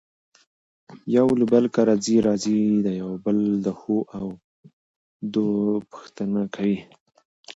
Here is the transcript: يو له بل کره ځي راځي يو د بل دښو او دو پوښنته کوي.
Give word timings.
يو 1.15 1.27
له 1.39 1.45
بل 1.53 1.65
کره 1.75 1.93
ځي 2.05 2.17
راځي 2.27 2.57
يو 3.01 3.09
د 3.15 3.17
بل 3.25 3.37
دښو 3.65 3.99
او 4.17 4.25
دو 5.33 5.45
پوښنته 5.91 6.43
کوي. 6.55 6.79